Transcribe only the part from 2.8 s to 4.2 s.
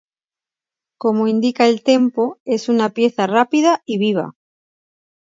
pieza rápida y